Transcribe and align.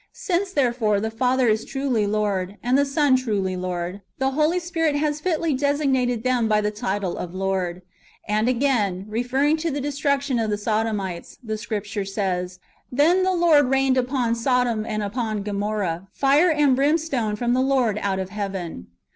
Since, 0.17 0.51
therefore, 0.53 0.99
the 0.99 1.11
Father 1.11 1.47
is 1.47 1.63
truly 1.63 2.07
Lord, 2.07 2.57
and 2.63 2.75
the 2.75 2.85
Son 2.87 3.15
truly 3.15 3.55
Lord, 3.55 4.01
the 4.17 4.31
Holy 4.31 4.59
Spirit 4.59 4.95
has 4.95 5.21
fitly 5.21 5.53
designated 5.53 6.23
them 6.23 6.47
by 6.47 6.59
the 6.59 6.71
title 6.71 7.15
of 7.19 7.35
Lord. 7.35 7.83
And 8.27 8.47
af]^ain, 8.47 9.05
referrino; 9.05 9.59
to 9.59 9.69
the 9.69 9.79
destruction 9.79 10.39
of 10.39 10.49
the 10.49 10.57
Sodomites, 10.57 11.37
the 11.43 11.55
Scripture 11.55 12.03
says," 12.05 12.57
Then 13.01 13.21
the 13.21 13.35
Lord 13.35 13.67
rained 13.69 13.95
upon 13.95 14.33
Sodom 14.33 14.87
and 14.87 15.03
upon 15.03 15.43
Gomorrah 15.43 16.07
fire 16.11 16.49
and 16.49 16.75
brimstone 16.75 17.35
from 17.35 17.53
the 17.53 17.61
Lord 17.61 17.99
out 18.01 18.17
of 18.17 18.31
heaven." 18.31 18.87